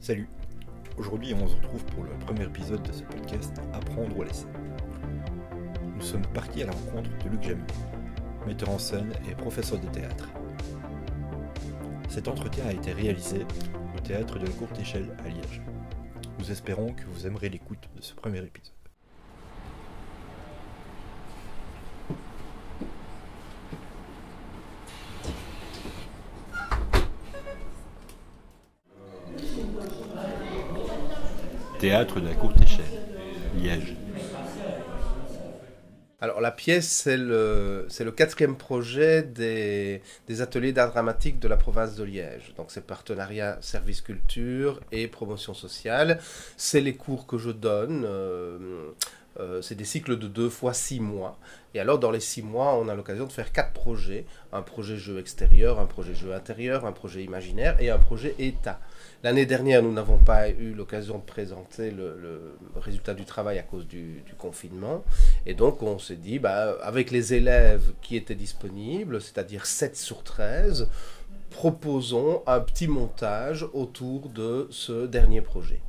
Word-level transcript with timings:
Salut 0.00 0.30
Aujourd'hui, 0.96 1.34
on 1.34 1.46
se 1.46 1.56
retrouve 1.56 1.84
pour 1.84 2.04
le 2.04 2.10
premier 2.20 2.44
épisode 2.44 2.82
de 2.82 2.90
ce 2.90 3.02
podcast 3.02 3.60
Apprendre 3.74 4.16
ou 4.16 4.22
laisser. 4.22 4.46
Nous 5.94 6.00
sommes 6.00 6.24
partis 6.32 6.62
à 6.62 6.66
la 6.66 6.72
rencontre 6.72 7.10
de 7.22 7.28
Luc 7.28 7.42
Jamy, 7.42 7.62
metteur 8.46 8.70
en 8.70 8.78
scène 8.78 9.12
et 9.30 9.34
professeur 9.34 9.78
de 9.78 9.86
théâtre. 9.88 10.30
Cet 12.08 12.28
entretien 12.28 12.64
a 12.68 12.72
été 12.72 12.92
réalisé 12.92 13.44
au 13.94 14.00
théâtre 14.00 14.38
de 14.38 14.46
la 14.46 14.52
courte 14.52 14.78
échelle 14.78 15.14
à 15.22 15.28
Liège. 15.28 15.60
Nous 16.38 16.50
espérons 16.50 16.94
que 16.94 17.04
vous 17.04 17.26
aimerez 17.26 17.50
l'écoute 17.50 17.90
de 17.94 18.00
ce 18.00 18.14
premier 18.14 18.38
épisode. 18.38 18.79
Théâtre 31.80 32.20
de 32.20 32.28
la 32.28 32.34
courte 32.34 32.60
échelle, 32.60 32.84
Liège. 33.56 33.96
Alors 36.20 36.42
la 36.42 36.50
pièce, 36.50 36.86
c'est 36.88 37.16
le, 37.16 37.86
le 37.98 38.12
quatrième 38.12 38.56
projet 38.56 39.22
des, 39.22 40.02
des 40.28 40.42
ateliers 40.42 40.72
d'art 40.72 40.90
dramatique 40.90 41.38
de 41.38 41.48
la 41.48 41.56
province 41.56 41.96
de 41.96 42.04
Liège. 42.04 42.52
Donc 42.58 42.66
c'est 42.68 42.86
partenariat 42.86 43.56
service 43.62 44.02
culture 44.02 44.80
et 44.92 45.08
promotion 45.08 45.54
sociale. 45.54 46.20
C'est 46.58 46.82
les 46.82 46.94
cours 46.94 47.26
que 47.26 47.38
je 47.38 47.50
donne. 47.50 48.04
euh, 48.06 48.90
euh, 49.40 49.62
c'est 49.62 49.74
des 49.74 49.84
cycles 49.84 50.18
de 50.18 50.28
deux 50.28 50.50
fois 50.50 50.74
six 50.74 51.00
mois. 51.00 51.38
Et 51.74 51.80
alors 51.80 51.98
dans 51.98 52.10
les 52.10 52.20
six 52.20 52.42
mois, 52.42 52.74
on 52.74 52.88
a 52.88 52.94
l'occasion 52.94 53.26
de 53.26 53.32
faire 53.32 53.52
quatre 53.52 53.72
projets. 53.72 54.26
Un 54.52 54.62
projet 54.62 54.96
jeu 54.96 55.18
extérieur, 55.18 55.80
un 55.80 55.86
projet 55.86 56.14
jeu 56.14 56.34
intérieur, 56.34 56.84
un 56.84 56.92
projet 56.92 57.24
imaginaire 57.24 57.80
et 57.80 57.90
un 57.90 57.98
projet 57.98 58.34
état. 58.38 58.80
L'année 59.22 59.46
dernière, 59.46 59.82
nous 59.82 59.92
n'avons 59.92 60.18
pas 60.18 60.48
eu 60.50 60.72
l'occasion 60.72 61.18
de 61.18 61.24
présenter 61.24 61.90
le, 61.90 62.56
résultat 62.76 63.14
du 63.14 63.24
travail 63.24 63.58
à 63.58 63.62
cause 63.62 63.86
du, 63.86 64.22
du 64.26 64.34
confinement. 64.34 65.04
Et 65.46 65.54
donc, 65.54 65.82
on 65.82 65.98
s'est 65.98 66.16
dit, 66.16 66.38
bah, 66.38 66.76
avec 66.82 67.10
les 67.10 67.34
élèves 67.34 67.92
qui 68.02 68.16
étaient 68.16 68.34
disponibles, 68.34 69.20
c'est-à-dire 69.20 69.66
7 69.66 69.96
sur 69.96 70.22
13, 70.22 70.88
proposons 71.50 72.42
un 72.46 72.60
petit 72.60 72.88
montage 72.88 73.66
autour 73.74 74.28
de 74.28 74.68
ce 74.70 75.06
dernier 75.06 75.42
projet. 75.42 75.80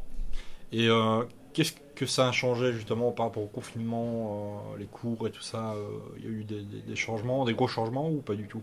Et 0.71 0.87
euh, 0.87 1.23
qu'est-ce 1.53 1.73
que 1.95 2.05
ça 2.05 2.27
a 2.27 2.31
changé 2.31 2.73
justement 2.73 3.11
par 3.11 3.27
rapport 3.27 3.43
au 3.43 3.47
confinement, 3.47 4.63
euh, 4.73 4.79
les 4.79 4.85
cours 4.85 5.27
et 5.27 5.31
tout 5.31 5.41
ça 5.41 5.73
euh, 5.73 5.87
Il 6.17 6.23
y 6.23 6.27
a 6.27 6.31
eu 6.31 6.43
des, 6.43 6.61
des- 6.61 6.95
changements, 6.95 7.45
des 7.45 7.53
gros 7.53 7.67
changements 7.67 8.09
ou 8.09 8.21
pas 8.21 8.35
du 8.35 8.47
tout? 8.47 8.61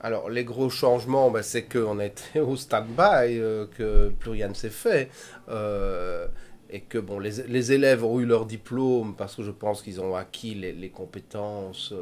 Alors, 0.00 0.28
les 0.28 0.44
gros 0.44 0.68
changements, 0.68 1.30
bah, 1.30 1.42
c'est 1.42 1.64
qu'on 1.64 2.00
était 2.00 2.40
au 2.40 2.56
stand-by, 2.56 3.38
euh, 3.38 3.66
que 3.76 4.10
plus 4.10 4.30
rien 4.30 4.48
ne 4.48 4.54
s'est 4.54 4.70
fait. 4.70 5.10
et 6.68 6.80
que 6.80 6.98
bon, 6.98 7.18
les, 7.18 7.72
élèves 7.72 8.04
ont 8.04 8.18
eu 8.20 8.26
leur 8.26 8.44
diplôme 8.44 9.14
parce 9.16 9.36
que 9.36 9.42
je 9.42 9.52
pense 9.52 9.82
qu'ils 9.82 10.00
ont 10.00 10.16
acquis 10.16 10.54
les, 10.54 10.90
compétences, 10.90 11.94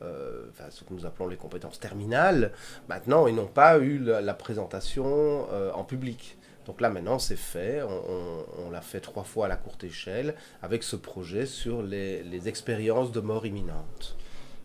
enfin, 0.00 0.70
ce 0.70 0.84
que 0.84 0.92
nous 0.92 1.04
appelons 1.04 1.28
les 1.28 1.36
compétences 1.36 1.78
terminales. 1.78 2.52
Maintenant, 2.88 3.26
ils 3.26 3.34
n'ont 3.34 3.46
pas 3.46 3.78
eu 3.78 3.98
la, 3.98 4.34
présentation 4.34 5.46
en 5.74 5.84
public. 5.84 6.36
Donc 6.66 6.80
là, 6.80 6.90
maintenant, 6.90 7.18
c'est 7.18 7.36
fait. 7.36 7.82
On, 7.82 8.70
l'a 8.70 8.80
fait 8.80 9.00
trois 9.00 9.24
fois 9.24 9.46
à 9.46 9.48
la 9.48 9.56
courte 9.56 9.84
échelle 9.84 10.34
avec 10.62 10.82
ce 10.82 10.96
projet 10.96 11.46
sur 11.46 11.82
les, 11.82 12.22
les 12.22 12.48
expériences 12.48 13.12
de 13.12 13.20
mort 13.20 13.46
imminente. 13.46 14.16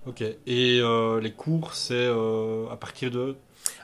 Ok. 0.06 0.22
Et 0.22 0.80
euh, 0.82 1.20
les 1.20 1.32
cours, 1.32 1.74
c'est 1.74 1.94
euh, 1.94 2.68
à 2.70 2.78
partir 2.78 3.12
de. 3.12 3.36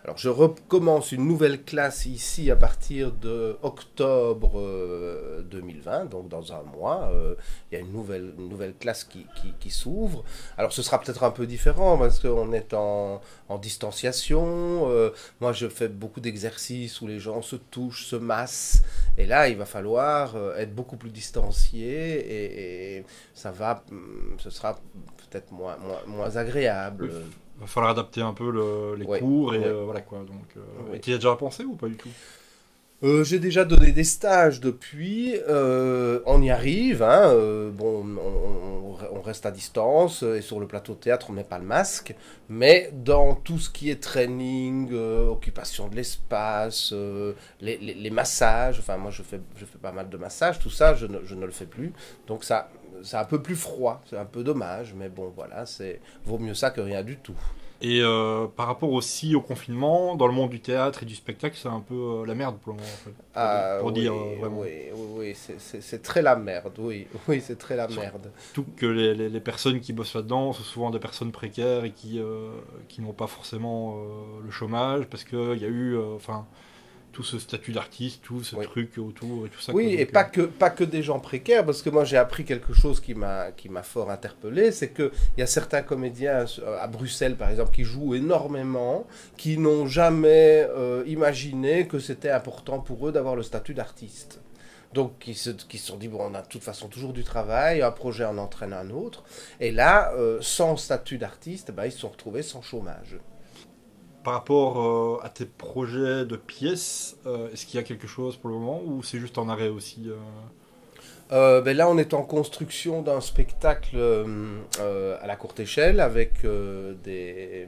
Alors, 0.05 0.19
je 0.19 0.29
recommence 0.29 1.11
une 1.13 1.27
nouvelle 1.27 1.63
classe 1.63 2.05
ici 2.05 2.51
à 2.51 2.55
partir 2.55 3.11
de 3.11 3.57
octobre 3.63 4.59
euh, 4.59 5.41
2020, 5.41 6.05
donc 6.05 6.29
dans 6.29 6.53
un 6.53 6.61
mois. 6.61 7.09
euh, 7.11 7.33
il 7.71 7.75
y 7.75 7.77
a 7.79 7.83
une 7.83 7.91
nouvelle, 7.91 8.35
nouvelle 8.37 8.75
classe 8.75 9.03
qui, 9.03 9.25
qui, 9.59 9.71
s'ouvre. 9.71 10.23
Alors, 10.59 10.73
ce 10.73 10.83
sera 10.83 11.01
peut-être 11.01 11.23
un 11.23 11.31
peu 11.31 11.47
différent 11.47 11.97
parce 11.97 12.19
qu'on 12.19 12.53
est 12.53 12.75
en, 12.75 13.19
distanciation. 13.59 14.91
euh, 14.91 15.09
moi, 15.41 15.53
je 15.53 15.67
fais 15.67 15.87
beaucoup 15.87 16.21
d'exercices 16.21 17.01
où 17.01 17.07
les 17.07 17.17
gens 17.17 17.41
se 17.41 17.55
touchent, 17.55 18.05
se 18.05 18.15
massent. 18.15 18.83
Et 19.17 19.25
là, 19.25 19.49
il 19.49 19.57
va 19.57 19.65
falloir 19.65 20.35
euh, 20.35 20.55
être 20.57 20.75
beaucoup 20.75 20.97
plus 20.97 21.09
distancié 21.09 22.97
et, 22.97 23.05
ça 23.33 23.49
va, 23.51 23.83
hum, 23.89 24.35
ce 24.37 24.51
sera 24.51 24.75
peut-être 25.17 25.51
moins, 25.51 25.77
moins, 25.77 26.05
moins 26.05 26.37
agréable. 26.37 27.09
Va 27.59 27.67
falloir 27.67 27.91
adapter 27.91 28.21
un 28.21 28.33
peu 28.33 28.49
le- 28.51 28.95
les 28.95 29.05
Ouais. 29.05 29.19
cours 29.19 29.53
et 29.55 29.59
Ouais. 29.59 29.65
euh, 29.65 29.83
voilà 29.85 30.01
quoi. 30.01 30.19
Donc, 30.19 30.45
euh, 30.57 30.91
Ouais. 30.91 30.99
tu 30.99 31.11
y 31.11 31.13
as 31.13 31.17
déjà 31.17 31.35
pensé 31.35 31.63
ou 31.63 31.75
pas 31.75 31.87
du 31.87 31.95
tout? 31.95 32.09
Euh, 33.03 33.23
j'ai 33.25 33.39
déjà 33.39 33.65
donné 33.65 33.91
des 33.91 34.03
stages 34.05 34.61
depuis. 34.61 35.35
on 35.47 36.41
y 36.41 36.49
arrive. 36.49 37.03
Hein, 37.03 37.31
bon, 37.73 38.03
on, 38.17 39.21
reste 39.21 39.45
à 39.47 39.51
distance 39.51 40.21
et 40.21 40.41
sur 40.41 40.59
le 40.59 40.67
plateau 40.67 40.93
de 40.93 40.99
théâtre, 40.99 41.27
on 41.31 41.33
met 41.33 41.43
pas 41.43 41.57
le 41.57 41.65
masque. 41.65 42.13
Mais 42.47 42.91
dans 42.93 43.33
tout 43.33 43.57
ce 43.57 43.69
qui 43.71 43.89
est 43.89 44.01
training, 44.01 44.93
occupation 44.93 45.87
de 45.87 45.95
l'espace, 45.95 46.93
les, 47.59 47.77
les- 47.77 47.95
les 47.95 48.09
massages. 48.11 48.77
Enfin, 48.79 48.97
moi, 48.97 49.09
je 49.11 49.23
fais, 49.23 49.41
je 49.57 49.65
fais 49.65 49.77
pas 49.79 49.91
mal 49.91 50.09
de 50.09 50.17
massages. 50.17 50.59
Tout 50.59 50.69
ça, 50.69 50.93
je 50.93 51.07
ne, 51.07 51.19
je 51.25 51.33
ne 51.35 51.45
le 51.45 51.51
fais 51.51 51.65
plus. 51.65 51.91
Donc 52.27 52.43
ça, 52.43 52.69
c'est 53.03 53.17
un 53.17 53.25
peu 53.25 53.41
plus 53.41 53.55
froid. 53.55 54.01
C'est 54.09 54.17
un 54.17 54.25
peu 54.25 54.43
dommage, 54.43 54.93
mais 54.95 55.09
bon, 55.09 55.31
voilà, 55.35 55.65
c'est 55.65 55.99
vaut 56.25 56.37
mieux 56.39 56.53
ça 56.53 56.71
que 56.71 56.81
rien 56.81 57.03
du 57.03 57.17
tout. 57.17 57.35
Et 57.81 57.99
euh, 58.01 58.47
par 58.47 58.67
rapport 58.67 58.91
aussi 58.93 59.35
au 59.35 59.41
confinement, 59.41 60.15
dans 60.15 60.27
le 60.27 60.33
monde 60.33 60.49
du 60.49 60.61
théâtre 60.61 61.03
et 61.03 61.05
du 61.05 61.13
spectacle, 61.13 61.57
c'est 61.61 61.67
un 61.67 61.81
peu 61.81 61.93
euh, 61.93 62.25
la 62.25 62.33
merde 62.33 62.57
pour 62.59 62.71
le 62.71 62.77
moment. 62.77 62.87
En 62.87 63.03
fait, 63.03 63.11
pour, 63.11 63.23
Ah, 63.35 63.77
pour 63.79 63.87
oui, 63.87 63.93
dire 63.93 64.13
euh, 64.13 64.35
vraiment. 64.39 64.59
oui, 64.61 64.69
oui, 64.95 65.07
oui, 65.17 65.35
c'est- 65.35 66.01
très 66.01 66.21
la 66.21 66.37
merde. 66.37 66.71
Oui, 66.79 67.05
oui, 67.27 67.41
c'est 67.45 67.57
très 67.57 67.75
la 67.75 67.87
merde. 67.89 68.31
Tout 68.53 68.65
que 68.77 68.85
les, 68.85 69.13
les- 69.13 69.29
les 69.29 69.39
personnes 69.41 69.81
qui 69.81 69.91
bossent 69.91 70.15
là-dedans 70.15 70.53
sont 70.53 70.63
souvent 70.63 70.89
des 70.89 70.99
personnes 70.99 71.33
précaires 71.33 71.83
et 71.83 71.91
qui, 71.91 72.17
euh, 72.19 72.49
qui 72.87 73.01
n'ont 73.01 73.11
pas 73.13 73.27
forcément 73.27 73.97
euh, 73.97 74.41
le 74.43 74.51
chômage 74.51 75.05
parce 75.07 75.25
qu'il 75.25 75.57
y 75.57 75.65
a 75.65 75.69
eu 75.69 75.95
euh, 75.97 76.15
enfin, 76.15 76.47
tout 77.15 77.23
ce 77.23 77.39
statut 77.39 77.71
d'artiste, 77.71 78.21
tout 78.23 78.43
ce 78.43 78.57
Oui. 78.57 78.65
truc 78.65 78.97
autour 78.97 79.45
et 79.45 79.49
tout 79.49 79.61
ça. 79.61 79.71
Oui, 79.73 79.95
et 79.97 80.05
pas 80.05 80.25
que, 80.25 80.41
pas 80.41 80.69
que 80.69 80.83
des 80.83 81.01
gens 81.01 81.21
précaires, 81.21 81.65
parce 81.65 81.81
que 81.81 81.89
moi 81.89 82.03
j'ai 82.03 82.17
appris 82.17 82.43
quelque 82.43 82.73
chose 82.73 82.99
qui 82.99 83.13
m'a 83.15 83.51
qui 83.53 83.69
m'a 83.69 83.83
fort 83.83 84.11
interpellé, 84.11 84.73
c'est 84.73 84.91
qu'il 84.91 85.11
y 85.37 85.41
a 85.41 85.47
certains 85.47 85.81
comédiens 85.81 86.43
euh, 86.59 86.77
à 86.77 86.87
Bruxelles 86.87 87.37
par 87.37 87.49
exemple 87.49 87.71
qui 87.71 87.85
jouent 87.85 88.15
énormément, 88.15 89.07
qui 89.37 89.57
n'ont 89.57 89.87
jamais 89.87 90.67
euh, 90.69 91.03
imaginé 91.07 91.87
que 91.87 91.99
c'était 91.99 92.31
important 92.31 92.79
pour 92.79 93.07
eux 93.07 93.13
d'avoir 93.13 93.37
le 93.37 93.43
statut 93.43 93.73
d'artiste. 93.73 94.41
Donc 94.93 95.17
qui 95.19 95.35
se, 95.35 95.51
qui 95.51 95.77
se 95.77 95.87
sont 95.87 95.97
dit, 95.97 96.09
bon, 96.09 96.19
on 96.21 96.33
a 96.35 96.41
de 96.41 96.47
toute 96.47 96.63
façon 96.63 96.89
toujours 96.89 97.13
du 97.13 97.23
travail, 97.23 97.81
un 97.81 97.91
projet 97.91 98.25
en 98.25 98.37
entraîne 98.37 98.73
un 98.73 98.89
autre, 98.89 99.23
et 99.61 99.71
là, 99.71 100.13
euh, 100.17 100.37
sans 100.41 100.75
statut 100.75 101.17
d'artiste, 101.17 101.71
ben, 101.71 101.85
ils 101.85 101.91
se 101.93 101.99
sont 101.99 102.09
retrouvés 102.09 102.43
sans 102.43 102.61
chômage. 102.61 103.17
Par 104.25 104.33
rapport 104.33 104.81
euh, 104.81 105.19
à 105.23 105.29
tes 105.29 105.45
projets 105.45 106.25
de 106.25 106.35
pièces, 106.35 107.15
euh, 107.27 107.51
est-ce 107.53 107.65
qu'il 107.67 107.75
y 107.79 107.79
a 107.79 107.83
quelque 107.83 108.07
chose 108.07 108.37
pour 108.37 108.49
le 108.49 108.55
moment 108.55 108.81
ou 108.83 109.03
c'est 109.03 109.19
juste 109.19 109.37
en 109.37 109.47
arrêt 109.49 109.69
aussi 109.69 110.09
euh? 110.09 111.61
Ben 111.61 111.77
là, 111.77 111.87
on 111.89 111.97
est 111.97 112.13
en 112.15 112.23
construction 112.23 113.01
d'un 113.03 113.21
spectacle 113.21 113.97
à 115.21 115.27
la 115.27 115.35
courte 115.35 115.59
échelle 115.59 115.99
avec 115.99 116.45
des, 117.03 117.67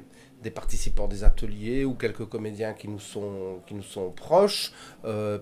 participants 0.54 1.08
des 1.08 1.24
ateliers 1.24 1.84
ou 1.86 1.94
quelques 1.94 2.26
comédiens 2.26 2.74
qui 2.74 2.88
nous 2.88 3.00
sont, 3.00 3.60
qui 3.68 3.74
nous 3.76 3.84
sont 3.84 4.12
proches 4.12 4.72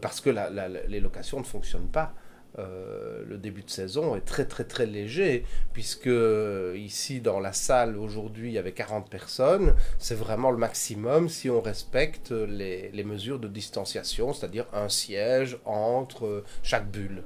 parce 0.01 0.21
que 0.21 0.29
la- 0.29 0.49
les 0.69 0.99
locations 0.99 1.39
ne 1.39 1.45
fonctionnent 1.45 1.89
pas. 1.89 2.13
Euh, 2.57 3.23
le 3.27 3.37
début 3.37 3.63
de 3.63 3.69
saison 3.69 4.15
est 4.15 4.21
très 4.21 4.45
très 4.45 4.63
très 4.63 4.85
léger 4.85 5.43
puisque 5.73 6.07
euh, 6.07 6.73
ici 6.77 7.19
dans 7.19 7.41
la 7.41 7.51
salle 7.51 7.97
aujourd'hui 7.97 8.51
il 8.51 8.53
y 8.53 8.57
avait 8.57 8.71
40 8.71 9.09
personnes 9.09 9.75
c'est 9.99 10.15
vraiment 10.15 10.51
le 10.51 10.57
maximum 10.57 11.27
si 11.27 11.49
on 11.49 11.59
respecte 11.59 12.31
les, 12.31 12.91
les 12.91 13.03
mesures 13.03 13.39
de 13.39 13.49
distanciation 13.49 14.31
c'est-à-dire 14.31 14.67
un 14.71 14.87
siège 14.87 15.57
entre 15.65 16.25
euh, 16.25 16.45
chaque 16.63 16.89
bulle 16.89 17.23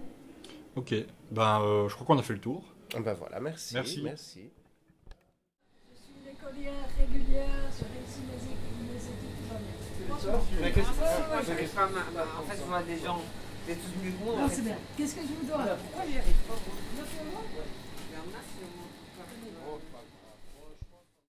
Ok, 0.75 0.93
ben 1.31 1.61
euh, 1.61 1.89
je 1.89 1.95
crois 1.95 2.07
qu'on 2.07 2.17
a 2.19 2.23
fait 2.23 2.33
le 2.33 2.39
tour. 2.39 2.63
Ben 2.97 3.13
voilà, 3.13 3.39
merci. 3.39 3.73
Merci. 3.73 4.01
merci. 4.01 4.49
Je 5.91 5.97
suis 5.97 6.13
une 6.23 6.31
écolière 6.31 6.87
régulière, 6.97 7.67
je 7.77 7.83
réussis 7.83 8.21
mes 8.21 8.93
mes 8.93 8.99
tout 8.99 9.49
va 9.49 9.57
bien. 9.59 9.73
Ah, 11.77 12.39
En 12.39 12.43
fait, 12.43 12.57
je 12.57 12.63
vois 12.63 12.83
des 12.83 12.97
gens, 12.99 13.21
Qu'est-ce 13.69 15.13
que 15.13 15.21
je 15.21 15.27
vous 15.27 15.47
dois 15.47 15.77